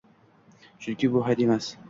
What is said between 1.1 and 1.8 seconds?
bu hayot emas.